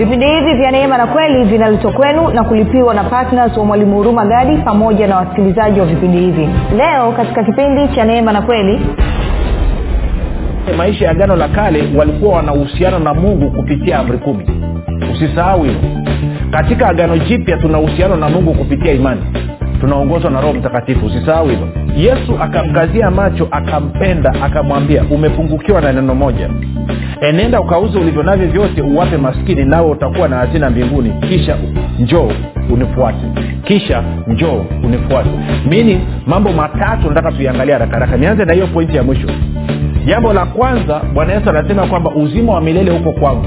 [0.00, 4.26] vipindi hivi vya neema na kweli vinaletwa kwenu na kulipiwa na ptns wa mwalimu huruma
[4.26, 6.48] gadi pamoja na wasikilizaji wa vipindi hivi.
[6.76, 8.80] Leo katika kipindi cha neema na kweli
[10.76, 14.46] maisha ya agano la kale walikuwa wana uhusiano na mungu kupitia amri kumi.
[15.12, 15.80] Usisahau hilo
[16.50, 19.20] katika agano jipya tuna uhusiano na mungu kupitia imani
[19.80, 21.68] tunaongozwa na roho mtakatifu usisahau hilo.
[21.96, 26.50] Yesu akamkazia macho akampenda akamwambia umepungukiwa na neno moja.
[27.20, 31.12] Enenda ukauze ulivyo navyo vyote uwape maskini nawe utakuwa na hazina mbinguni.
[31.28, 31.56] Kisha
[31.98, 32.32] njoo
[32.70, 33.26] unifuate.
[33.64, 35.30] Kisha njoo unifuate.
[35.66, 39.28] Mini mambo matatu nataka tuiangalia harakaraka nianze na hiyo pointi ya mwisho.
[40.06, 43.46] Jambo la kwanza bwana yesu anasema kwamba uzima wa milele huko kwangu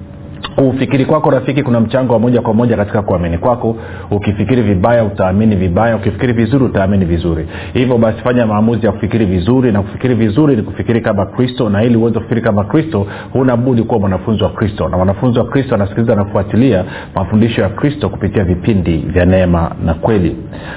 [0.55, 3.75] kufikiri kwako rafiki kuna mchango wa moja kwa moja katika kuamini kwako.
[4.11, 5.95] Ukifikiri vibaya utaamini vibaya.
[5.95, 7.47] Ukifikiri vizuri utaamini vizuri.
[7.73, 11.83] Hivyo basi fanya maamuzi ya kufikiri vizuri na kufikiri vizuri ni kufikiri kama kristo na
[11.83, 14.89] ili uweze kufikiri kama kristo huna budi kuwa mwanafunzi wa kristo.
[14.89, 19.93] Na mwanafunzi wa kristo anasikiliza na kufuatilia mafundisho ya kristo kupitia vipindi vya neema na
[19.93, 20.35] kweli.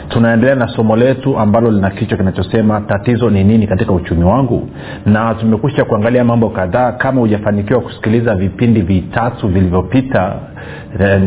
[0.09, 4.69] Tunaendelea na somo letu ambalo lina kichwa kinachosema tatizo ni nini katika uchumi wangu?
[5.07, 6.92] Na tumekusha kuangalia mambo kadhaa.
[6.92, 10.34] Kama hujafanikiwa kusikiliza vipindi vitatu vilivyopita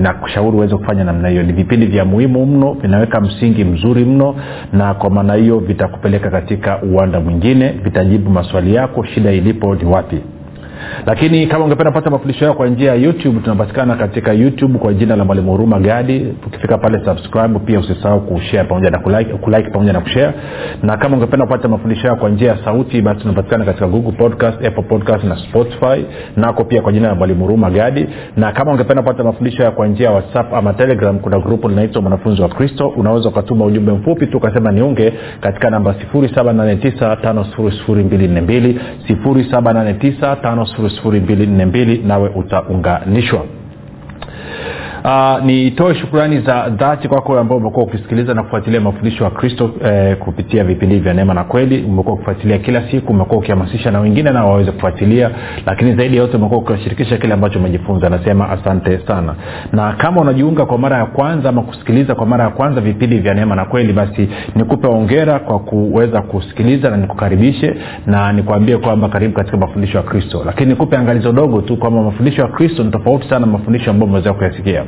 [0.01, 1.43] na kushauri uweze kufanya namna hiyo.
[1.43, 4.35] Ni vipindi vya muhimu mno vinaweka msingi mzuri mno
[4.73, 10.17] na kwa maana hiyo vitakupeleka katika uwanda mwingine vitajibu maswali yako shida ilipo ni wapi
[11.05, 15.15] lakini kama ungependa kupata mafundisho yao kwa njia ya youtube tunapatikana katika youtube kwa jina
[15.15, 16.33] la mwalimu huruma gadi.
[16.47, 17.59] Ukifika pale subscribe.
[17.59, 20.33] Pia usisahau kushare pamoja na kulike, kulike pamoja na kushare.
[20.83, 24.65] Na kama ungependa kupata mafundisho yao kwa njia ya sauti basi tunapatikana katika google podcast
[24.65, 26.05] apple podcast na spotify.
[26.35, 28.07] Nako pia kwa jina la mwalimu huruma gadi.
[28.37, 32.01] Na kama ungependa kupata mafundisho yao kwa njia ya whatsapp ama telegram kuna grupu linaitwa
[32.01, 32.87] mwanafunzi wa kristo.
[32.87, 38.75] Unaweza ukatuma ujumbe mfupi tu ukasema niunge katika namba 789 5242
[42.03, 43.45] nawe utaunganishwa
[45.05, 49.71] Uh, nitoe shukurani za dhati kwako kwa ambao umekuwa ukisikiliza na kufuatilia mafundisho ya kristo
[49.85, 51.83] eh, kupitia vipindi vya neema na kweli.
[51.83, 55.31] Umekuwa ukifuatilia kila siku umekuwa ukihamasisha na wengine nao waweze kufuatilia.
[55.65, 58.09] Lakini zaidi ya yote umekuwa ukiwashirikisha kile ambacho umejifunza.
[58.09, 59.35] Nasema asante sana.
[59.71, 63.33] Na kama unajiunga kwa mara ya kwanza ama kusikiliza kwa mara ya kwanza vipindi vya
[63.33, 67.75] neema na kweli basi nikupe ongera kwa kuweza kusikiliza na nikukaribishe
[68.05, 70.43] na nikuambie kwamba karibu katika mafundisho ya kristo.
[70.45, 74.33] Lakini nikupe angalizo dogo tu kwamba mafundisho ya kristo ni tofauti sana mafundisho ambayo umeweza
[74.33, 74.83] kuyasikia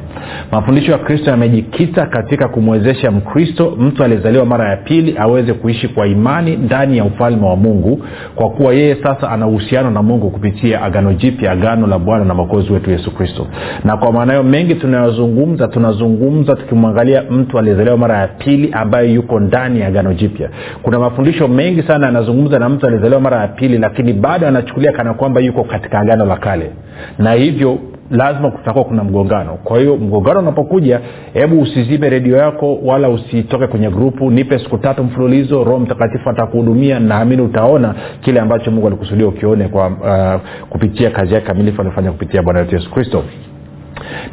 [0.52, 6.08] mafundisho ya kristo yamejikita katika kumwezesha mkristo mtu aliyezaliwa mara ya pili aweze kuishi kwa
[6.08, 8.02] imani ndani ya ufalme wa mungu
[8.36, 12.34] kwa kuwa yeye sasa ana uhusiano na mungu kupitia agano jipya agano la bwana na
[12.34, 13.48] mwokozi wetu yesu kristo.
[13.84, 19.40] Na kwa maana hiyo mengi tunayozungumza tunazungumza tukimwangalia mtu aliyezaliwa mara ya pili ambaye yuko
[19.40, 20.50] ndani ya agano jipya.
[20.82, 25.14] Kuna mafundisho mengi sana yanazungumza na mtu aliyezaliwa mara ya pili lakini bado anachukulia kana
[25.14, 26.72] kwamba yuko katika agano la kale.
[27.20, 27.80] Na hivyo
[28.12, 29.54] lazima kutakuwa kuna mgongano.
[29.64, 31.00] Kwa hiyo mgongano unapokuja
[31.34, 37.00] hebu usizime redio yako wala usitoke kwenye grupu nipe siku tatu mfululizo roho mtakatifu atakuhudumia
[37.00, 42.42] naamini utaona kile ambacho mungu alikusudia ukione kwa uh, kupitia kazi yake kamilifu aliofanya kupitia
[42.44, 43.24] bwana wetu yesu kristo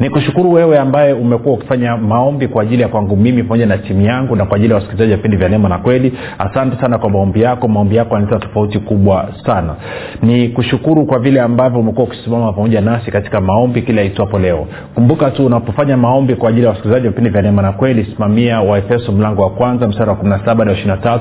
[0.01, 4.03] ni kushukuru wewe ambaye umekuwa ukifanya maombi kwa ajili ya kwangu mimi pamoja na timu
[4.03, 6.13] yangu na kwa ajili ya wasikilizaji wa vipindi vya neema na kweli.
[6.39, 7.69] Asante sana kwa maombi yako.
[7.69, 9.75] Maombi yako yanaleta tofauti kubwa sana.
[10.23, 14.67] Ni kushukuru kwa vile ambavyo umekuwa ukisimama pamoja nasi katika maombi kila itwapo leo.
[14.95, 18.61] Kumbuka tu unapofanya maombi kwa ajili ya wasikilizaji wa vipindi vya neema na kweli simamia
[18.61, 21.19] waefeso mlango wa kwanza mstari wa 17 hadi 23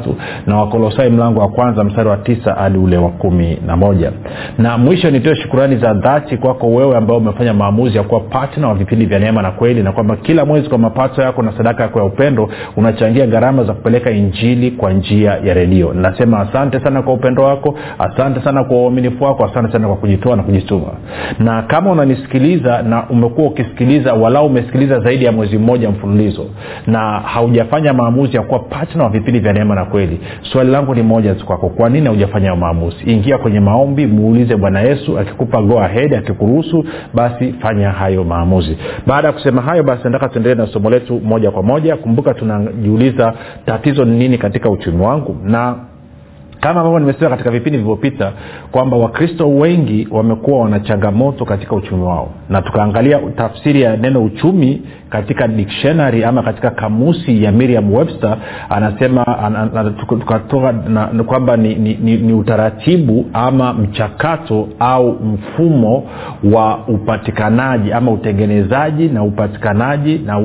[0.47, 4.11] na wakolosai mlango wa kwanza mstari wa 9 hadi ule wa kumi na moja.
[4.57, 8.73] Na mwisho nitoe shukurani za dhati kwako wewe ambao umefanya maamuzi ya kuwa patna wa
[8.75, 11.99] vipindi vya neema na kweli na kwamba kila mwezi kwa mapato yako na sadaka yako
[11.99, 15.93] ya upendo unachangia gharama za kupeleka injili kwa njia ya redio.
[15.93, 20.35] Nasema asante sana kwa upendo wako asante sana kwa uaminifu wako asante sana kwa kujitoa
[20.35, 20.87] na kujituma.
[21.39, 26.45] Na kama unanisikiliza na umekuwa ukisikiliza walau umesikiliza zaidi ya mwezi mmoja mfululizo
[26.87, 31.01] na haujafanya maamuzi ya kuwa patna wa vipindi vya neema na kweli swali langu ni
[31.01, 31.69] moja tu kwako.
[31.69, 32.97] Kwa nini haujafanya maamuzi?
[33.11, 38.77] Ingia kwenye maombi muulize bwana yesu akikupa go ahead akikuruhusu basi fanya hayo maamuzi.
[39.07, 41.95] Baada ya kusema hayo basi nataka tuendelee na somo letu moja kwa moja.
[41.97, 43.33] Kumbuka tunajiuliza
[43.65, 45.37] tatizo ni nini katika uchumi wangu.
[45.43, 45.75] Na
[46.59, 48.31] kama ambavyo nimesema katika vipindi vilivyopita
[48.71, 52.29] kwamba wakristo wengi wamekuwa wana changamoto katika uchumi wao.
[52.49, 58.37] Na tukaangalia tafsiri ya neno uchumi katika dictionary ama katika kamusi ya miriam webster
[58.69, 60.73] anasema an, tukatoka
[61.25, 66.03] kwamba ni, ni, ni, ni utaratibu ama mchakato au mfumo
[66.53, 70.41] wa upatikanaji ama utengenezaji na upatikanaji na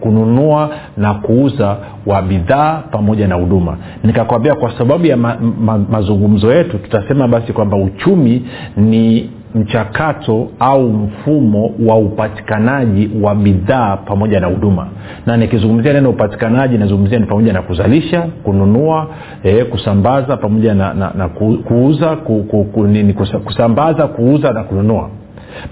[0.00, 1.76] kununua na kuuza
[2.06, 3.76] wa bidhaa pamoja na huduma.
[4.04, 8.42] Nikakwambia kwa sababu ya ma, ma, mazungumzo yetu tutasema basi kwamba uchumi
[8.76, 14.88] ni mchakato au mfumo wa upatikanaji wa bidhaa pamoja na huduma.
[15.26, 19.06] Na nikizungumzia neno upatikanaji nazungumzia ni pamoja na kuzalisha kununua
[19.42, 21.28] e, kusambaza pamoja na, na, na
[21.64, 23.12] kuuza ku, ku, ku, nini,
[23.44, 25.10] kusambaza kuuza na kununua.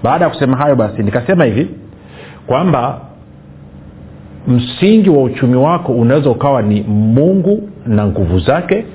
[0.03, 1.67] Baada ya kusema hayo basi nikasema hivi
[2.47, 3.01] kwamba
[4.47, 8.85] msingi wa uchumi wako unaweza ukawa ni mungu na nguvu zake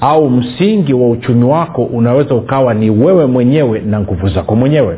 [0.00, 4.96] au msingi wa uchumi wako unaweza ukawa ni wewe mwenyewe na nguvu zako mwenyewe.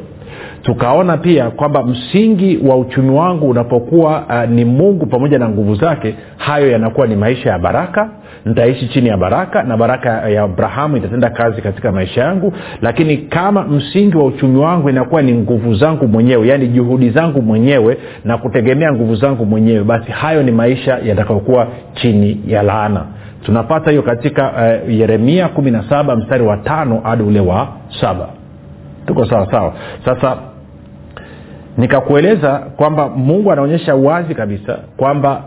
[0.62, 6.14] Tukaona pia kwamba msingi wa uchumi wangu unapokuwa uh, ni mungu pamoja na nguvu zake
[6.37, 8.08] hayo yanakuwa ni maisha ya baraka.
[8.44, 12.52] Nitaishi chini ya baraka na baraka ya abrahamu itatenda kazi katika maisha yangu.
[12.82, 17.97] Lakini kama msingi wa uchumi wangu inakuwa ni nguvu zangu mwenyewe yaani juhudi zangu mwenyewe
[18.25, 23.05] na kutegemea nguvu zangu mwenyewe basi hayo ni maisha yatakayokuwa chini ya laana
[23.44, 27.69] tunapata hiyo katika uh, yeremia kumi na saba mstari wa tano hadi ule wa
[28.00, 28.28] saba.
[29.06, 29.72] Tuko sawa sawa.
[30.04, 30.37] Sasa
[31.78, 35.42] nikakueleza kwamba mungu anaonyesha wazi kabisa kwamba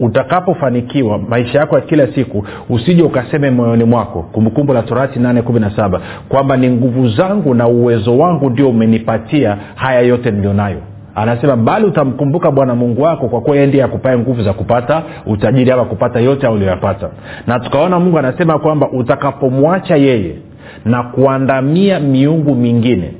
[0.00, 6.56] utakapofanikiwa maisha yako ya kila siku usije ukaseme moyoni mwako kumbukumbu la torati 817 kwamba
[6.56, 10.78] ni nguvu zangu na uwezo wangu ndio umenipatia haya yote nilionayo
[11.22, 15.84] anasema bali utamkumbuka bwana mungu wako kwa kuwa ndiye akupae nguvu za kupata utajiri ama
[15.84, 17.10] kupata yote ulioyapata
[17.46, 20.36] na tukaona mungu anasema kwamba utakapomwacha yeye
[20.84, 23.12] na kuandamia miungu mingine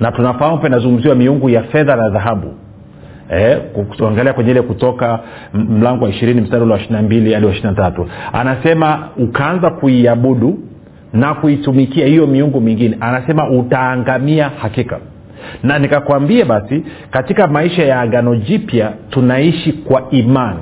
[0.00, 2.54] na tunafahamu pa inazungumziwa miungu ya fedha na dhahabu.
[3.30, 3.58] Eh,
[3.96, 5.20] kuangalia kwenye ile kutoka
[5.54, 8.06] mlango wa ishirini mstari ule wa ishiri na mbili hadi wa ishiri na tatu.
[8.32, 10.58] Anasema ukaanza kuiabudu
[11.12, 12.96] na kuitumikia hiyo miungu mingine.
[13.00, 14.98] Anasema utaangamia hakika
[15.62, 20.60] na nikakwambia basi katika maisha ya agano jipya tunaishi kwa imani.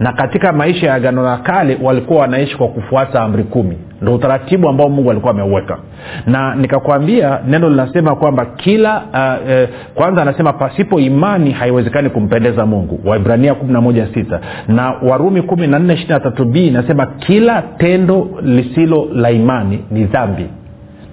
[0.00, 3.78] Na katika maisha ya agano la kale walikuwa wanaishi kwa kufuata amri kumi.
[4.02, 5.78] Ndo utaratibu ambao mungu alikuwa ameuweka.
[6.26, 13.00] Na nikakwambia neno linasema kwamba kila uh, eh, kwanza anasema pasipo imani haiwezekani kumpendeza mungu.
[13.04, 20.46] Waibrania 116 na warumi 14 b inasema kila tendo lisilo la imani ni dhambi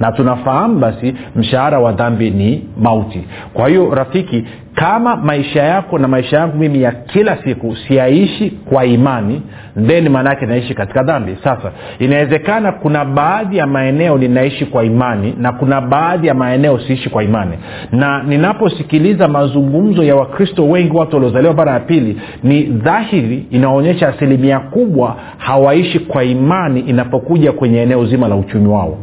[0.02, 3.24] na tunafahamu basi mshahara wa dhambi ni mauti.
[3.54, 4.46] Kwa hiyo rafiki
[4.76, 9.42] kama maisha yako na maisha yangu mimi ya kila siku siyaishi kwa imani
[9.88, 11.38] then maanaake naishi katika dhambi.
[11.44, 17.10] Sasa inawezekana kuna baadhi ya maeneo ninaishi kwa imani na kuna baadhi ya maeneo siishi
[17.10, 17.54] kwa imani.
[17.92, 24.60] Na ninaposikiliza mazungumzo ya wakristo wengi watu waliozaliwa mara ya pili ni dhahiri inaonyesha asilimia
[24.60, 28.98] kubwa hawaishi kwa imani inapokuja kwenye eneo zima la uchumi wao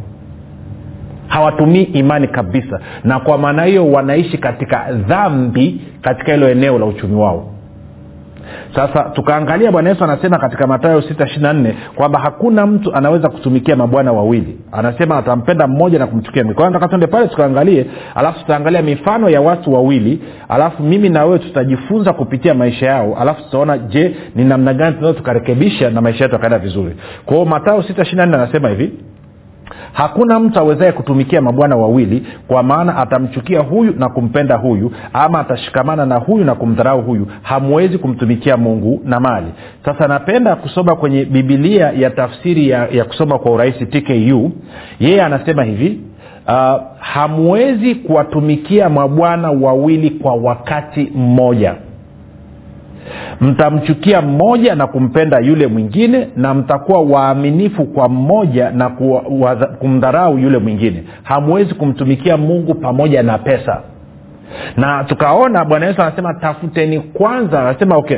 [1.29, 2.79] hawatumii imani kabisa.
[3.03, 7.53] Na kwa maana hiyo wanaishi katika dhambi katika hilo eneo la uchumi wao.
[8.75, 14.57] Sasa tukaangalia bwana yesu anasema katika matayo 6 kwamba hakuna mtu anaweza kutumikia mabwana wawili.
[14.71, 16.43] Anasema atampenda mmoja na kumchukia
[16.87, 22.53] tuende pale tukaangalie alafu tutaangalia mifano ya watu wawili alafu mimi na wewe tutajifunza kupitia
[22.53, 26.95] maisha yao alafu tutaona je ni namna gani tunaweza tukarekebisha na maisha yetu akaenda vizuri.
[27.25, 28.91] Kwa matayo 6 anasema hivi
[29.93, 36.05] hakuna mtu awezaye kutumikia mabwana wawili kwa maana atamchukia huyu na kumpenda huyu ama atashikamana
[36.05, 37.27] na huyu na kumdharau huyu.
[37.41, 39.47] Hamwezi kumtumikia mungu na mali.
[39.85, 44.51] Sasa napenda kusoma kwenye bibilia ya tafsiri ya, ya kusoma kwa urahisi tku
[44.99, 46.01] yeye anasema hivi
[46.47, 51.75] uh, hamwezi kuwatumikia mabwana wawili kwa wakati mmoja
[53.41, 58.89] mtamchukia mmoja na kumpenda yule mwingine na mtakuwa waaminifu kwa mmoja na
[59.79, 61.03] kumdharau yule mwingine.
[61.23, 63.81] Hamwezi kumtumikia mungu pamoja na pesa.
[64.77, 67.61] Na tukaona bwana yesu anasema tafuteni kwanza.
[67.61, 68.17] Anasema okay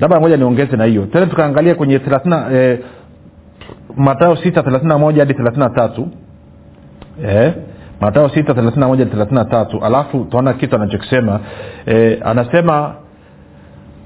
[0.00, 1.06] labda moja niongeze na hiyo.
[1.06, 2.00] Tena tukaangalia kwenye
[2.52, 2.78] eh,
[3.96, 6.08] matayo sita thelathina moja hadi thelathina tatu.
[7.28, 7.52] Eh,
[8.00, 9.84] matayo sita thelathina moja hadi thelathina tatu.
[9.84, 11.40] Alafu tunaona kitu anachokisema.
[11.86, 12.94] Eh, anasema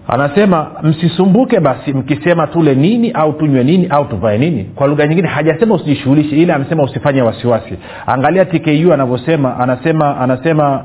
[0.09, 4.65] anasema msisumbuke basi mkisema tule nini au tunywe nini au tuvae nini.
[4.65, 7.75] Kwa lugha nyingine hajasema usijishughulishe ila amesema usifanye wasiwasi.
[8.07, 10.85] Angalia tku anavyosema anasema anasema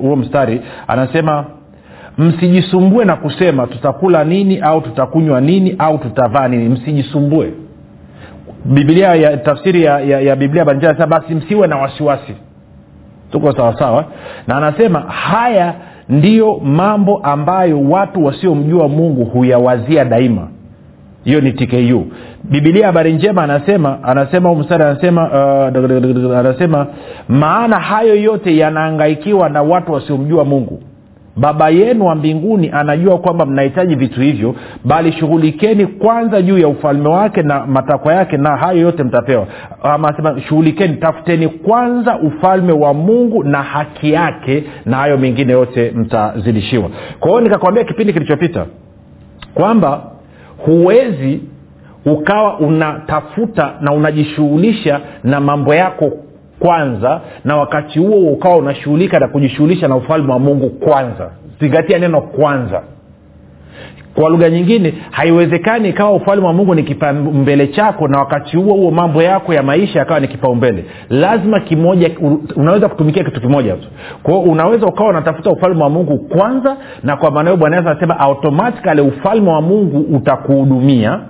[0.00, 1.44] huo e, mstari anasema
[2.18, 6.68] msijisumbue na kusema tutakula nini au tutakunywa nini au tutavaa nini.
[6.68, 7.52] Msijisumbue.
[8.64, 12.34] Biblia ya tafsiri ya, ya, ya biblia anasema basi msiwe na wasiwasi.
[13.32, 14.04] Tuko sawasawa.
[14.46, 15.74] Na anasema haya
[16.08, 20.48] ndiyo mambo ambayo watu wasiomjua mungu huyawazia daima.
[21.24, 22.04] Hiyo ni tku
[22.44, 25.22] bibilia habari njema anasema anasema mstari anasema
[26.30, 26.86] uh, anasema
[27.28, 30.82] maana hayo yote yanaangaikiwa na watu wasiomjua mungu
[31.36, 37.08] baba yenu wa mbinguni anajua kwamba mnahitaji vitu hivyo bali shughulikeni kwanza juu ya ufalme
[37.08, 39.46] wake na matakwa yake na hayo yote mtapewa.
[39.82, 46.90] Amasema shughulikeni tafuteni kwanza ufalme wa mungu na haki yake na hayo mengine yote mtazidishiwa.
[47.20, 48.66] Kwa hiyo nikakwambia kipindi kilichopita
[49.54, 50.02] kwamba
[50.58, 51.40] huwezi
[52.06, 56.12] ukawa unatafuta na unajishughulisha na mambo yako
[56.58, 61.30] kwanza na wakati huo ukawa unashughulika na kujishughulisha na ufalme wa mungu kwanza.
[61.60, 62.82] Zingatia neno kwanza.
[64.14, 68.90] Kwa lugha nyingine haiwezekani ikawa ufalme wa mungu ni kipaumbele chako na wakati huo huo
[68.90, 70.84] mambo yako ya maisha yakawa ni kipaumbele.
[71.10, 72.10] Lazima kimoja
[72.56, 73.88] unaweza kutumikia kitu kimoja tu.
[74.22, 78.18] Kwao unaweza ukawa unatafuta ufalme wa mungu kwanza na kwa maana hiyo bwana yesu anasema
[78.20, 81.20] automatikali ufalme wa mungu utakuhudumia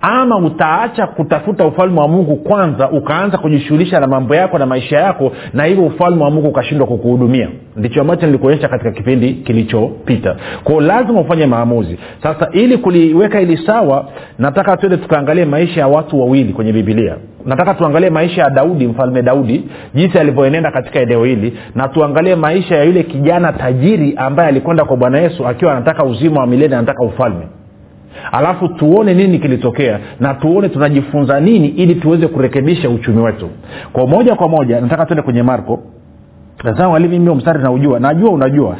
[0.00, 5.32] ama utaacha kutafuta ufalme wa mungu kwanza ukaanza kujishughulisha na mambo yako na maisha yako
[5.54, 7.48] na hivyo ufalme wa mungu ukashindwa kukuhudumia.
[7.76, 10.36] Ndicho ambacho nilikuonyesha katika kipindi kilichopita.
[10.64, 11.98] Kwao lazima ufanye maamuzi.
[12.22, 17.16] Sasa ili kuliweka hili sawa nataka tuende tukaangalie maisha ya watu wawili kwenye bibilia
[17.46, 19.64] nataka tuangalie maisha ya daudi mfalme daudi
[19.94, 24.96] jinsi alivyoenenda katika eneo hili na tuangalie maisha ya yule kijana tajiri ambaye alikwenda kwa
[24.96, 27.46] bwana yesu akiwa anataka uzima wa milele anataka ufalme
[28.32, 33.48] alafu tuone nini kilitokea na tuone tunajifunza nini ili tuweze kurekebisha uchumi wetu.
[33.92, 35.82] Kwa moja kwa moja nataka tuende kwenye marko.
[36.98, 38.00] Mimi mstari naujua.
[38.00, 38.76] Najua unajua.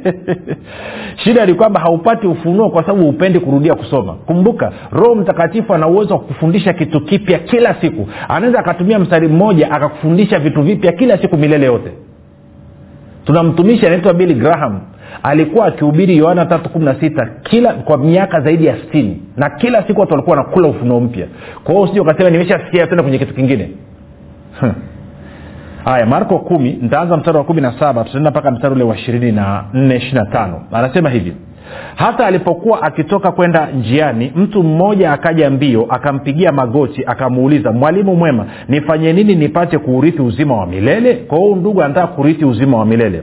[1.24, 4.12] Shida ni kwamba haupati ufunuo kwa sababu hupendi kurudia kusoma.
[4.12, 8.08] Kumbuka roho mtakatifu ana uwezo wa kufundisha kitu kipya kila siku.
[8.28, 11.92] Anaweza akatumia mstari mmoja akakufundisha vitu vipya kila siku milele yote.
[13.24, 14.80] Tuna mtumishi anaitwa billy graham
[15.22, 19.86] alikuwa akihubiri yohana tatu kumi na sita kila kwa miaka zaidi ya stini na kila
[19.86, 21.26] siku watu walikuwa wanakula ufunuo mpya.
[21.64, 23.70] Kwa hiyo usije ukasema nimeshasikia tena kwenye kitu kingine.
[25.84, 29.32] Haya marko kumi ntaanza mstari wa kumi na saba tutaenda mpaka mstari ule wa ishirini
[29.32, 30.02] na nne
[30.72, 31.34] anasema hivi
[31.94, 39.12] hata alipokuwa akitoka kwenda njiani mtu mmoja akaja mbio akampigia magoti akamuuliza mwalimu mwema nifanye
[39.12, 43.22] nini nipate kuurithi uzima wa milele kwa huu ndugu anataka kurithi uzima wa milele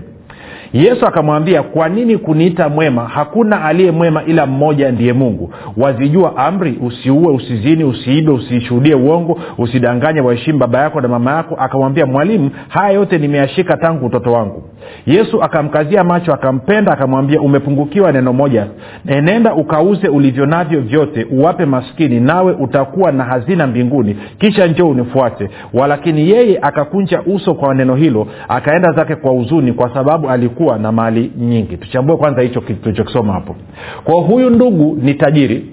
[0.74, 3.08] yesu akamwambia kwa nini kuniita mwema?
[3.08, 5.54] Hakuna aliye mwema ila mmoja ndiye mungu.
[5.78, 11.56] Wazijua amri usiue usizini usiibe usishuhudie uongo usidanganye waheshimu baba yako na mama yako.
[11.60, 14.64] Akamwambia mwalimu haya yote nimeyashika tangu utoto wangu.
[15.06, 18.68] Yesu akamkazia macho akampenda akamwambia umepungukiwa neno moja.
[19.08, 24.18] Enenda ukauze ulivyo navyo vyote uwape maskini nawe utakuwa na hazina mbinguni.
[24.38, 25.50] Kisha njoo unifuate.
[25.74, 30.92] Walakini yeye akakunja uso kwa neno hilo akaenda zake kwa huzuni kwa sababu alikuwa na
[30.92, 31.78] mali nyingi.
[31.78, 33.56] Tuchambue kwanza hicho tulichokisoma hapo.
[34.04, 35.66] Kwa huyu ndugu ni tajiri.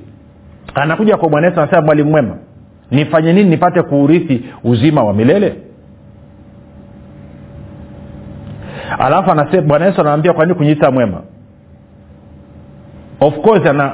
[0.75, 2.37] Anakuja kwa bwana yesu anasema mwalimu mwema
[2.91, 5.55] nifanye nini nipate kuurithi uzima wa milele?
[8.99, 9.31] Alafu
[9.67, 11.21] bwana yesu anaambia kwa nini kunyiita mwema?
[13.21, 13.93] Of course ana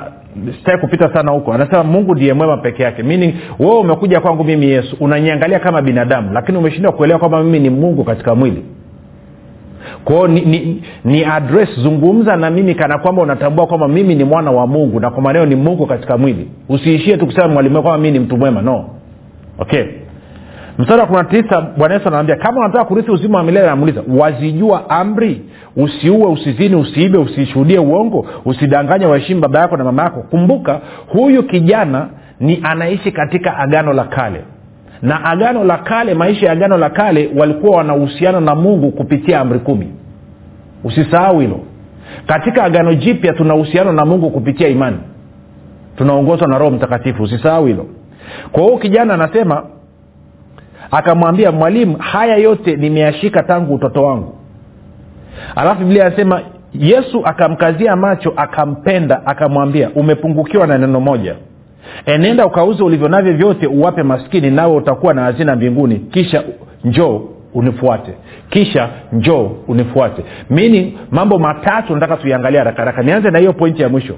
[0.58, 1.52] sitaki kupita sana huko.
[1.52, 3.02] Anasema mungu ndiye mwema peke yake.
[3.02, 7.70] Meaning wewe umekuja kwangu mimi yesu unaniangalia kama binadamu lakini umeshindwa kuelewa kwamba mimi ni
[7.70, 8.64] mungu katika mwili
[10.04, 14.50] kwao ni, ni, ni address zungumza na mimi kana kwamba unatambua kwamba mimi ni mwana
[14.50, 16.48] wa mungu na kwa maneo ni mungu katika mwili.
[16.68, 18.84] Usiishie tu kusema mwalimu kwamba mii ni mtu mwema no.
[19.58, 19.84] Okay.
[20.78, 24.02] Mstari wa kumi na tisa bwana yesu anaambia kama unataka kurithi uzima wa milele anamuuliza
[24.18, 25.42] wazijua amri?
[25.76, 30.22] Usiue usizini usiibe usishuhudie uongo usidanganye waheshimu baba yako na mama yako.
[30.30, 32.08] Kumbuka huyu kijana
[32.40, 34.44] ni anaishi katika agano la kale
[35.02, 39.58] na agano la kale maisha ya agano la kale walikuwa wanahusiana na mungu kupitia amri
[39.58, 39.92] kumi.
[40.84, 41.60] Usisahau hilo.
[42.26, 44.98] Katika agano jipya tuna uhusiano na mungu kupitia imani.
[45.96, 47.22] Tunaongozwa na roho mtakatifu.
[47.22, 47.86] Usisahau hilo.
[48.52, 49.62] Kwa hiyo kijana anasema
[50.90, 54.34] akamwambia mwalimu haya yote nimeyashika tangu utoto wangu.
[55.56, 56.40] Alafu biblia anasema
[56.74, 61.36] yesu akamkazia macho akampenda akamwambia umepungukiwa na neno moja
[62.06, 65.96] enenda ukauze ulivyo navyo vyote uwape maskini nawe utakuwa na hazina mbinguni.
[65.98, 66.42] Kisha
[66.84, 67.20] njoo
[67.54, 68.14] unifuate.
[68.50, 70.24] Kisha njoo unifuate.
[70.50, 73.02] Mini mambo matatu nataka tuiangalia haraka haraka.
[73.02, 74.14] Nianze na hiyo pointi ya mwisho.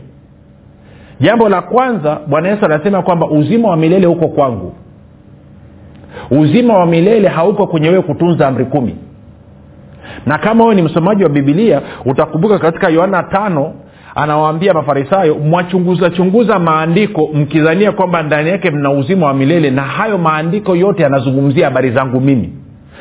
[1.20, 4.72] Jambo la kwanza bwana yesu anasema kwamba uzima wa milele huko kwangu.
[6.30, 8.96] Uzima wa milele hauko kwenye wewe kutunza amri kumi.
[10.26, 13.74] Na kama wewe ni msomaji wa bibilia utakumbuka katika yohana tano
[14.14, 20.18] anawaambia mafarisayo mwachunguza chunguza maandiko mkidhania kwamba ndani yake mna uzima wa milele na hayo
[20.18, 22.52] maandiko yote yanazungumzia habari zangu mimi.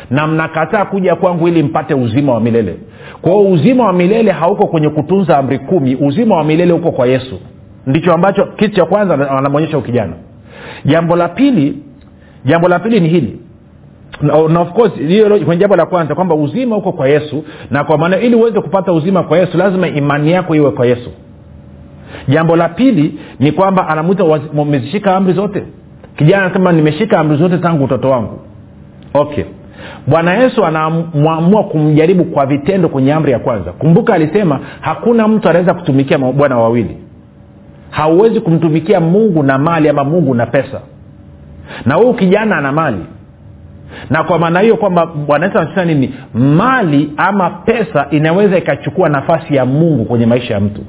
[0.09, 2.75] Na mnakataa kuja kwangu ili mpate uzima wa milele.
[3.21, 7.07] Kwa hiyo uzima wa milele hauko kwenye kutunza amri kumi uzima wa milele huko kwa
[7.07, 7.39] yesu.
[7.87, 10.13] Ndicho ambacho kitu cha kwanza anamwonyesha ukijana
[10.85, 11.77] jambo la pili
[12.45, 13.39] jambo la pili ni hili
[14.21, 17.97] na, of course hiyo kwenye jambo la kwanza kwamba uzima huko kwa yesu na kwa
[17.97, 21.09] maana ili uweze kupata uzima kwa yesu lazima imani yako iwe kwa yesu.
[22.27, 25.63] Jambo la pili ni kwamba anamwita umezishika amri zote.
[26.15, 28.39] Kijana anasema nimeshika amri zote tangu utoto wangu.
[29.13, 29.43] Okay.
[30.07, 33.71] Bwana yesu anaamua kumjaribu kwa vitendo kwenye amri ya kwanza.
[33.71, 36.97] Kumbuka alisema hakuna mtu anaweza kutumikia bwana wawili.
[37.89, 40.81] Hauwezi kumtumikia mungu na mali ama mungu na pesa.
[41.85, 43.05] Na huyu kijana ana mali
[44.09, 46.13] na kwa maana hiyo kwamba bwana yesu anasema nini?
[46.33, 50.81] Mali ama pesa inaweza ikachukua nafasi ya mungu kwenye maisha ya mtu.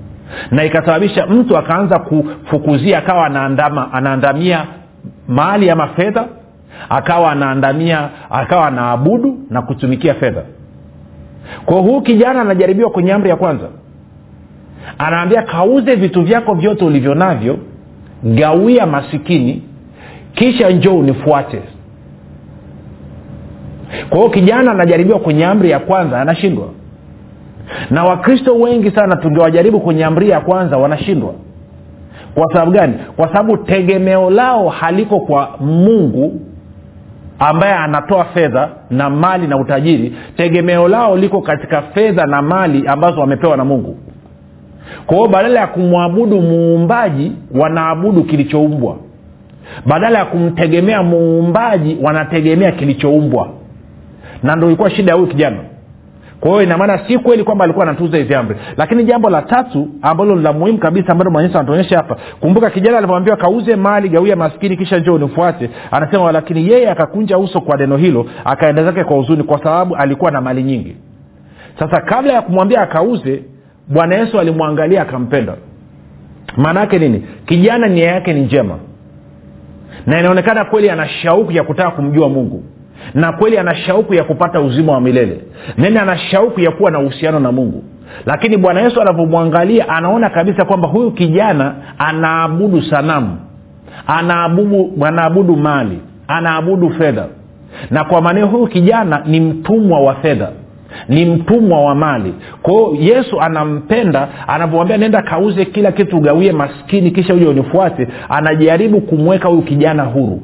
[0.50, 4.64] Na ikasababisha mtu akaanza kufukuzia akawa anaandama anaandamia
[5.28, 6.24] mali ama fedha
[6.88, 10.42] akawa anaandamia akawa anaabudu na kutumikia fedha.
[11.66, 13.68] Kwa huu kijana anajaribiwa kwenye amri ya kwanza.
[14.98, 17.58] Anaambia kauze vitu vyako vyote ulivyo navyo
[18.24, 19.62] gawia masikini
[20.34, 21.62] kisha njoo unifuate
[24.08, 26.68] kwa hiyo kijana anajaribiwa kwenye amri ya kwanza anashindwa.
[27.90, 31.34] Na wakristo wengi sana tungewajaribu kwenye amri ya kwanza wanashindwa.
[32.34, 32.94] Kwa sababu gani?
[33.16, 36.40] Kwa sababu tegemeo lao haliko kwa mungu
[37.38, 40.16] ambaye anatoa fedha na mali na utajiri.
[40.36, 43.96] Tegemeo lao liko katika fedha na mali ambazo wamepewa na mungu.
[45.06, 48.96] Kwa hiyo badala ya kumwabudu muumbaji wanaabudu kilichoumbwa.
[49.86, 53.48] Badala ya kumtegemea muumbaji wanategemea kilichoumbwa
[54.42, 55.58] na ndo ilikuwa shida ya huyu kijana.
[56.40, 58.56] Kwa hiyo inamaana si kweli kwamba alikuwa anatuza hizi amri.
[58.76, 62.16] Lakini jambo la tatu ambalo la muhimu kabisa ambalo mwanyesa anatuonyesha hapa.
[62.40, 67.60] Kumbuka kijana alivyoambiwa kauze mali gawia maskini kisha njoo unifuate anasema lakini yeye akakunja uso
[67.60, 70.96] kwa neno hilo akaenda zake kwa huzuni kwa sababu alikuwa na mali nyingi.
[71.78, 73.42] Sasa kabla ya kumwambia akauze
[73.88, 75.54] bwana yesu alimwangalia akampenda.
[76.56, 77.26] Maana yake nini?
[77.46, 78.78] Kijana nia yake ni njema.
[80.06, 82.64] Na inaonekana kweli ana shauku ya kutaka kumjua mungu
[83.14, 85.40] na kweli ana shauku ya kupata uzima wa milele.
[85.78, 87.84] Nene ana shauku ya kuwa na uhusiano na mungu.
[88.26, 93.36] Lakini bwana yesu anavyomwangalia anaona kabisa kwamba huyu kijana anaabudu sanamu.
[94.06, 95.98] Anaabudu anaabudu mali.
[96.28, 97.26] Anaabudu fedha.
[97.90, 100.48] Na kwa maanao huyu kijana ni mtumwa wa fedha.
[101.08, 102.34] Ni mtumwa wa mali.
[102.62, 109.48] Kwao yesu anampenda anavyomwambia nenda kauze kila kitu ugawie maskini kisha uje unifuate anajaribu kumweka
[109.48, 110.42] huyu kijana huru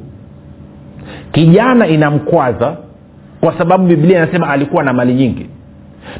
[1.31, 2.77] kijana inamkwaza
[3.41, 5.45] kwa sababu biblia inasema alikuwa na mali nyingi.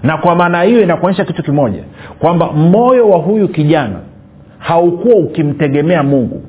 [0.04, 1.84] Na kwa maana hiyo inakuonyesha kitu kimoja
[2.20, 3.96] kwamba moyo wa huyu kijana
[4.60, 6.42] haukuwa ukimtegemea mungu.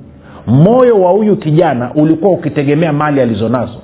[0.47, 3.79] Moyo wa huyu kijana ulikuwa ukitegemea mali alizonazo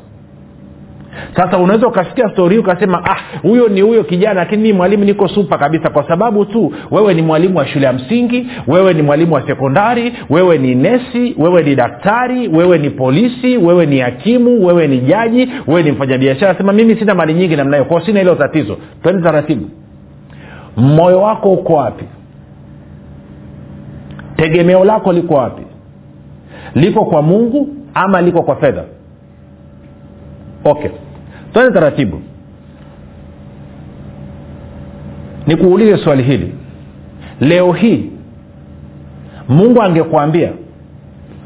[1.36, 5.28] sasa unaweza ukasikia stori hii ukasema ah huyo ni huyo kijana lakini mii mwalimu niko
[5.28, 9.34] supa kabisa kwa sababu tu wewe ni mwalimu wa shule ya msingi wewe ni mwalimu
[9.34, 14.86] wa sekondari wewe ni nesi wewe ni daktari wewe ni polisi wewe ni hakimu wewe
[14.86, 16.54] ni jaji wewe ni mfanyabiashara.
[16.54, 18.76] Sema mimi sina mali nyingi namnayo kwao sina hilo tatizo.
[19.02, 19.70] Twende taratibu.
[20.76, 22.04] Moyo wako uko wapi?
[24.36, 25.62] Tegemeo lako liko wapi?
[26.74, 28.84] Liko kwa mungu ama liko kwa fedha?
[30.64, 30.90] Okay
[31.56, 32.20] twende taratibu.
[35.46, 36.52] Nikuulize swali hili.
[37.40, 38.10] Leo hii
[39.48, 40.52] mungu angekwambia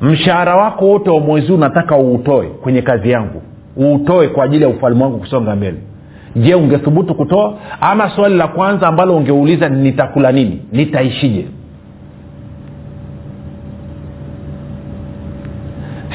[0.01, 3.43] mshahara wako wote wa mwezi huu nataka uutoe kwenye kazi yangu.
[3.77, 5.77] Uutoe kwa ajili ya ufalme wangu kusonga mbele.
[6.37, 7.55] Je ungethubutu kutoa?
[7.81, 10.63] Ama swali la kwanza ambalo ungeuliza nitakula nini?
[10.73, 11.47] Nitaishije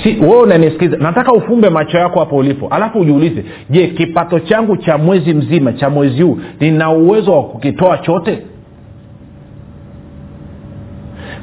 [0.06, 0.58] si wewe
[1.00, 2.68] nataka ufumbe macho yako hapo ulipo.
[2.68, 7.98] Alafu ujiulize je kipato changu cha mwezi mzima cha mwezi huu nina uwezo wa kukitoa
[7.98, 8.39] chote?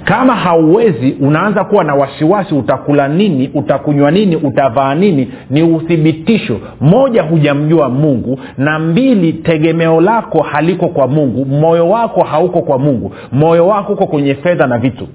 [0.04, 6.60] Kama hauwezi unaanza kuwa na wasiwasi utakula nini utakunywa nini utavaa nini ni uthibitisho.
[6.80, 8.40] Moja hujamjua mungu.
[8.58, 11.44] Na mbili tegemeo lako haliko kwa mungu.
[11.44, 13.12] Moyo wako hauko kwa mungu.
[13.32, 15.08] Moyo wako uko kwenye fedha na vitu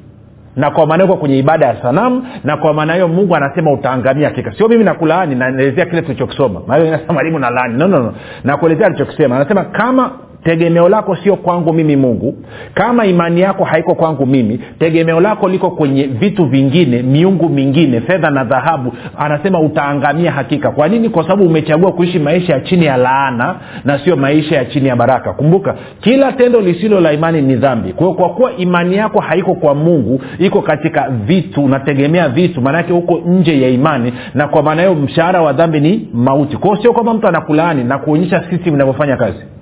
[0.57, 4.51] na kwa maana kwenye ibada ya sanamu na kwa maana hiyo mungu anasema utaangamia hakika.
[4.57, 6.61] Sio mimi nakulaani naelezea kile tulichokisoma.
[7.09, 8.13] Mwalimu na laani no, no, no.
[8.43, 9.35] nakuelezea alichokisema.
[9.35, 10.11] Anasema kama
[10.47, 12.35] tegemeo lako sio kwangu mimi mungu.
[12.73, 18.29] Kama imani yako haiko kwangu mimi tegemeo lako liko kwenye vitu vingine miungu mingine fedha
[18.29, 18.93] na dhahabu.
[19.17, 20.71] Anasema utaangamia hakika.
[20.71, 21.09] Kwa nini?
[21.09, 23.55] Kwa sababu umechagua kuishi maisha ya chini ya laana
[23.85, 25.33] na sio maisha ya chini ya baraka.
[25.33, 27.93] Kumbuka kila tendo lisilo la imani ni dhambi.
[27.93, 33.21] Kwa kwa kuwa imani yako haiko kwa mungu iko katika vitu unategemea vitu maanake huko
[33.25, 34.13] nje ya imani.
[34.33, 36.57] Na kwa maana hiyo mshahara wa dhambi ni mauti.
[36.57, 39.56] Kwao sio kwamba mtu anakulaani na kuonyesha system inavyofanya kazi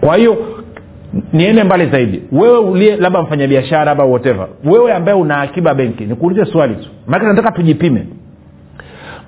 [0.00, 0.36] kwa hiyo
[1.32, 2.22] niende mbali zaidi.
[2.32, 4.46] Wewe ulie labda mfanyabiashara ama whatever.
[4.64, 6.88] Wewe ambaye una akiba benki nikuulize swali tu.
[7.06, 8.06] Maake nataka tujipime.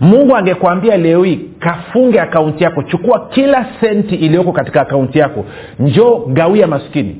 [0.01, 5.45] Mungu angekwambia leo hii kafunge akaunti yako chukua kila senti iliyoko katika akaunti yako
[5.79, 7.17] njoo gawia maskini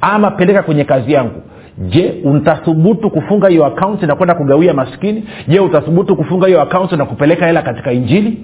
[0.00, 1.42] ama peleka kwenye kazi yangu.
[1.78, 5.24] Je utathubutu kufunga hiyo akaunti na kwenda kugawia maskini?
[5.48, 8.38] Je utathubutu kufunga hiyo akaunti na kupeleka hela katika injili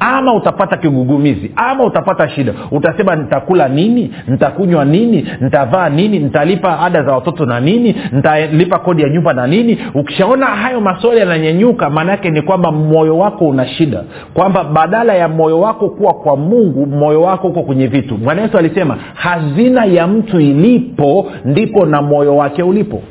[0.00, 2.52] ama utapata kigugumizi ama utapata shida.
[2.70, 4.14] Utasema nitakula nini?
[4.28, 5.28] Nitakunywa nini?
[5.40, 6.18] Nitavaa nini?
[6.18, 7.96] Nitalipa ada za watoto na nini?
[8.12, 9.78] Nitalipa kodi ya nyumba na nini?
[9.94, 14.02] Ukishaona hayo maswali yananyenyuka maanaake ni kwamba moyo wako una shida.
[14.34, 18.16] Kwamba badala ya moyo wako kuwa kwa mungu moyo wako uko kwenye vitu.
[18.16, 23.02] Bwana yesu alisema hazina ya mtu ilipo ndipo na moyo wake ulipo.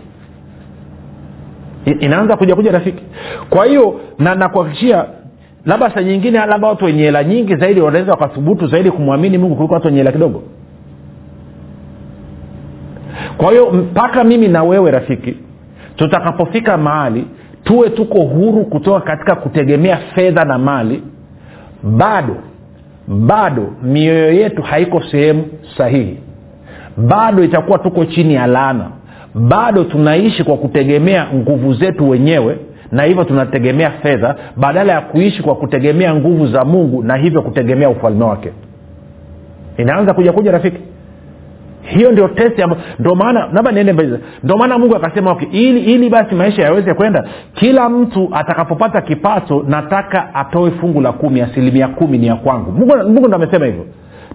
[2.00, 3.04] Inaanza kuja kuja rafiki.
[3.50, 5.06] Kwa hiyo na nakuhakikishia
[5.66, 9.74] labda saa nyingine labda watu wenye hela nyingi zaidi wanaweza wakathubutu zaidi kumwamini mungu kuliko
[9.74, 10.44] watu wenye hela kidogo.
[13.38, 15.38] Kwa hiyo mpaka mimi na wewe rafiki
[15.96, 17.26] tutakapofika mahali
[17.64, 21.04] tuwe tuko huru kutoka katika kutegemea fedha na mali
[21.84, 22.36] bado
[23.08, 25.46] bado mioyo yetu haiko sehemu
[25.78, 26.18] sahihi.
[26.98, 28.92] Bado itakuwa tuko chini ya laana.
[29.36, 32.58] Bado tunaishi kwa kutegemea nguvu zetu wenyewe
[32.94, 37.90] na hivyo tunategemea fedha badala ya kuishi kwa kutegemea nguvu za mungu na hivyo kutegemea
[37.90, 38.52] ufalme wake.
[39.78, 40.78] Inaanza kuja kuja rafiki.
[41.82, 42.64] Hiyo ndio testi
[43.00, 44.20] ndio maana labda niende mbele.
[44.44, 49.66] Ndio maana mungu akasema okay, ili ili basi maisha yaweze kwenda kila mtu atakapopata kipato
[49.68, 52.72] nataka atoe fungu la kumi asilimia kumi ni ya kwangu.
[52.72, 53.86] Mungu, mungu ndo amesema hivyo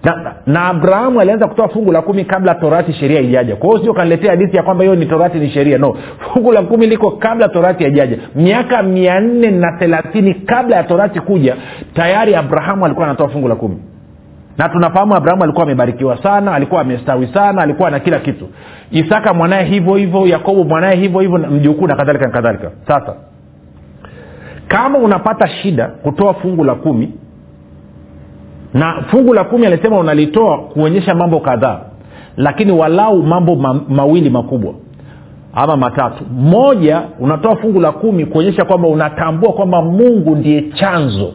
[0.03, 3.93] na, na abrahamu alianza kutoa fungu la kumi kabla torati sheria ijaja kwa hiyo sio
[3.93, 5.77] kaniletea hadithi ya kwamba hiyo ni torati ni sheria.
[5.77, 5.97] No
[6.33, 8.17] fungu la kumi liko kabla torati haijaja.
[8.35, 11.55] Miaka mia nne na thelathini kabla ya torati kuja
[11.93, 13.77] tayari abrahamu alikuwa anatoa fungu la kumi.
[14.57, 18.47] Na tunafahamu abrahamu alikuwa amebarikiwa sana alikuwa amestawi sana alikuwa na kila kitu.
[18.91, 22.71] Isaka mwanaye hivyo hivyo yakobo mwanaye hivyo hivyo mjukuu na kadhalika na kadhalika.
[22.87, 23.13] Sasa
[24.67, 27.13] kama unapata shida kutoa fungu la kumi
[28.73, 31.79] na fungu la kumi alisema unalitoa kuonyesha mambo kadhaa
[32.37, 34.73] lakini walau mambo ma, mawili makubwa
[35.53, 36.23] ama matatu.
[36.33, 41.33] Moja unatoa fungu la kumi kuonyesha kwamba unatambua kwamba mungu ndiye chanzo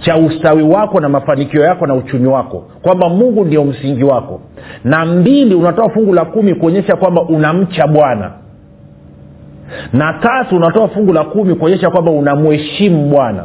[0.00, 4.40] cha ustawi wako na mafanikio yako na uchumi wako kwamba mungu ndio msingi wako.
[4.84, 8.30] Na mbili unatoa fungu la kumi kuonyesha kwamba unamcha bwana.
[9.92, 13.44] Na tatu unatoa fungu la kumi kuonyesha kwamba unamheshimu bwana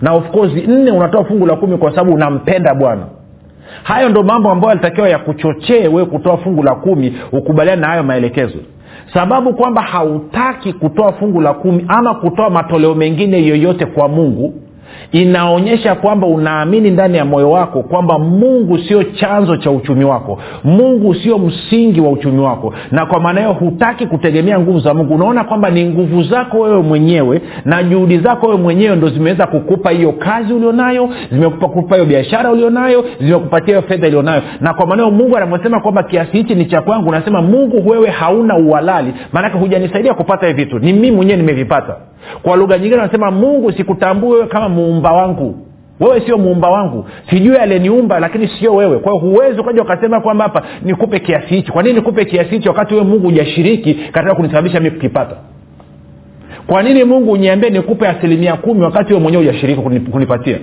[0.00, 3.02] na of course nne unatoa fungu la kumi kwa sababu unampenda bwana.
[3.82, 8.02] Hayo ndo mambo ambayo yalitakiwa ya kuchochee wewe kutoa fungu la kumi ukubaliana na hayo
[8.02, 8.58] maelekezo.
[9.14, 14.54] Sababu kwamba hautaki kutoa fungu la kumi ama kutoa matoleo mengine yoyote kwa mungu
[15.12, 20.38] inaonyesha kwamba unaamini ndani ya moyo wako kwamba mungu sio chanzo cha uchumi wako.
[20.64, 22.74] Mungu sio msingi wa uchumi wako.
[22.90, 25.14] Na kwa maana hiyo hutaki kutegemea nguvu za mungu.
[25.14, 29.90] Unaona kwamba ni nguvu zako wewe mwenyewe na juhudi zako wewe mwenyewe ndo zimeweza kukupa
[29.90, 35.14] hiyo kazi ulionayo zimekupa hiyo biashara ulionayo zimekupatia hiyo fedha ilionayo na kwa maana hiyo
[35.14, 39.14] mungu anavyosema kwamba kiasi hichi ni cha kwangu unasema mungu wewe hauna uhalali.
[39.32, 40.78] Maanake hujanisaidia kupata hivi vitu.
[40.78, 41.96] Ni mii mwenyewe nimevipata.
[42.42, 45.54] Kwa lugha nyingine anasema mungu sikutambue wewe kama muumba wangu.
[46.00, 47.04] Wewe sio muumba wangu.
[47.30, 48.98] Sijui aliniumba lakini sio wewe.
[48.98, 52.68] Kwa hiyo huwezi ukaja ukasema kwamba hapa nikupe kiasi hichi kwa nini nikupe kiasi hichi
[52.68, 55.36] wakati wewe mungu hujashiriki katika kunisababisha mi kukipata?
[56.66, 60.58] Kwa nini mungu uniambie nikupe asilimia kumi wakati wewe mwenyewe hujashiriki kunipatia?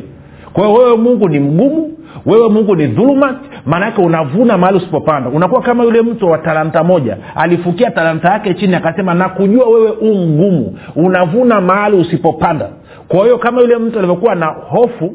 [0.54, 1.92] Kwa wewe mungu ni mgumu
[2.26, 5.30] wewe mungu ni dhulumat maanaake unavuna mahali usipopanda.
[5.30, 7.18] Unakuwa kama yule mtu wa talanta moja.
[7.36, 12.70] Alifukia talanta yake chini akasema nakujua wewe u mgumu unavuna mahali usipopanda.
[13.08, 15.14] Kwa hiyo kama yule mtu alivyokuwa na hofu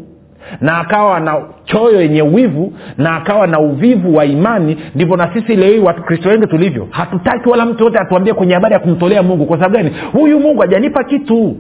[0.61, 5.57] na akawa na choyo yenye wivu na akawa na uvivu wa imani ndivyo na sisi
[5.57, 6.87] leo hii wakristo wengi tulivyo.
[6.90, 9.47] Hatutaki wala mtu yote atuambie kwenye habari ya kumtolea mungu.
[9.47, 9.90] Kwa sababu gani?
[10.12, 11.57] Huyu mungu hajanipa kitu.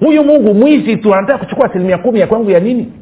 [0.00, 2.92] Huyu mungu mwizi tu anataka kuchukua asilimia kumi ya kwangu ya nini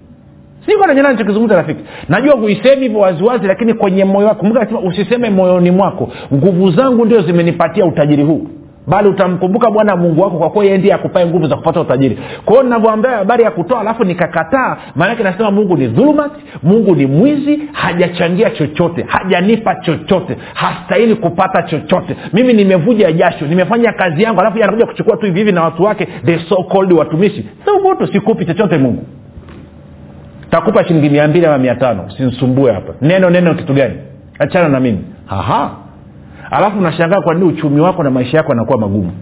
[0.67, 1.81] siko nanyeana nachokizungumza rafiki.
[2.09, 4.41] Najua huisemi hivyo waziwazi lakini kwenye moyo wako.
[4.41, 6.13] Kumbuka nasema usiseme moyoni mwako.
[6.35, 8.47] Nguvu zangu ndio zimenipatia utajiri huu.
[8.87, 12.19] Bali utamkumbuka bwana mungu wako kwa kuwa ndiye akupae nguvu za kupata utajiri.
[12.45, 17.07] Kwa hiyo navyoambia habari ya kutoa alafu nikakataa maanake nasema mungu ni dhulumati mungu ni
[17.07, 22.17] mwizi hajachangia chochote hajanipa chochote hastahili kupata chochote.
[22.33, 26.39] Mimi nimevuja jasho nimefanya kazi yangu alafu anakuja kuchukua tu hivi na watu wake the
[26.39, 27.47] so called watumishi.
[27.65, 29.05] Thubutu sikupi chochote mungu
[30.55, 32.11] takupa shilingi mia mbili ama mia tano.
[32.17, 32.93] Sinsumbue hapa.
[33.03, 33.95] Neno neno kitu gani?
[34.39, 35.05] Achana na mimi.
[35.29, 35.71] Aha.
[36.51, 39.13] Alafu unashangaa kwa nini uchumi wako na maisha yako yanakuwa magumu.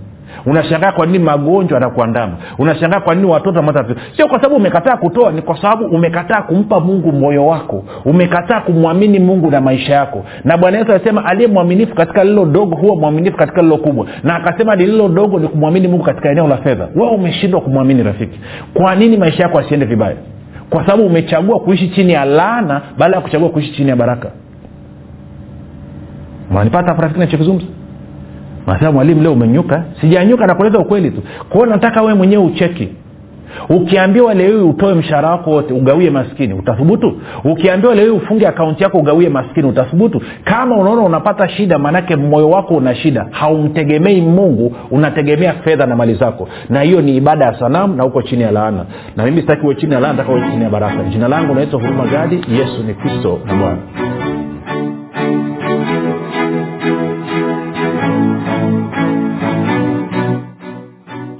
[0.46, 5.32] Unashangaa kwa nini magonjwa yanakuandama unashangaa kwa nini watoto matatizo sio kwa sababu umekataa kutoa
[5.32, 7.84] ni kwa sababu umekataa kumpa mungu moyo wako.
[8.04, 10.24] Umekataa kumwamini mungu na maisha yako.
[10.44, 14.06] Na bwana yesu alisema aliye mwaminifu katika lilo dogo huwa mwaminifu katika lilo kubwa.
[14.24, 16.88] Na akasema lililo dogo ni kumwamini mungu katika eneo la fedha.
[16.96, 18.40] We umeshindwa kumwamini rafiki.
[18.74, 20.16] Kwa nini maisha yako asiende vibaya
[20.72, 24.30] kwa sababu umechagua kuishi chini ya laana baada ya kuchagua kuishi chini ya baraka.
[26.50, 27.66] Unanipata hapo rafiki nachokizungumza
[28.66, 29.84] nasema mwalimu leo umenyuka.
[30.00, 31.22] Sijanyuka nakueleza ukweli tu.
[31.48, 32.88] Kwao nataka wewe mwenyewe ucheki
[33.68, 37.12] ukiambiwa leo utoe mshahara wako wote ugawie maskini utathubutu?
[37.44, 40.22] Ukiambiwa leo ufunge akaunti yako ugawie maskini utathubutu?
[40.44, 46.14] Kama unaona unapata shida maanake moyo wako una shida haumtegemei mungu unategemea fedha na mali
[46.14, 46.48] zako.
[46.68, 48.84] Na hiyo ni ibada ya sanamu na uko chini ya laana.
[49.16, 51.02] Na mimi sitaki uwe chini ya laana nataka uwe chini ya baraka.
[51.04, 53.76] Jina langu naitwa huruma gadi yesu ni kristo na bwana